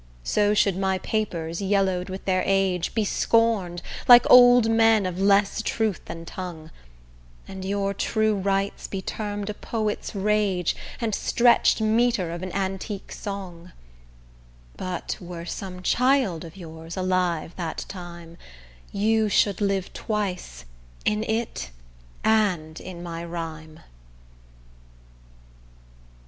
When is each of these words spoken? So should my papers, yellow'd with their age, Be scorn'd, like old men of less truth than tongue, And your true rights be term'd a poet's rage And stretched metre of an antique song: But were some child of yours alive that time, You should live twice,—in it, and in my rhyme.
So 0.23 0.55
should 0.55 0.75
my 0.79 0.97
papers, 0.97 1.61
yellow'd 1.61 2.09
with 2.09 2.25
their 2.25 2.41
age, 2.43 2.95
Be 2.95 3.05
scorn'd, 3.05 3.83
like 4.07 4.25
old 4.31 4.67
men 4.67 5.05
of 5.05 5.19
less 5.21 5.61
truth 5.61 6.03
than 6.05 6.25
tongue, 6.25 6.71
And 7.47 7.63
your 7.63 7.93
true 7.93 8.33
rights 8.35 8.87
be 8.87 9.03
term'd 9.03 9.47
a 9.51 9.53
poet's 9.53 10.15
rage 10.15 10.75
And 10.99 11.13
stretched 11.13 11.81
metre 11.81 12.31
of 12.31 12.41
an 12.41 12.51
antique 12.53 13.11
song: 13.11 13.73
But 14.75 15.17
were 15.21 15.45
some 15.45 15.83
child 15.83 16.43
of 16.43 16.57
yours 16.57 16.97
alive 16.97 17.53
that 17.57 17.85
time, 17.87 18.39
You 18.91 19.29
should 19.29 19.61
live 19.61 19.93
twice,—in 19.93 21.23
it, 21.25 21.69
and 22.23 22.79
in 22.81 23.03
my 23.03 23.23
rhyme. 23.23 23.81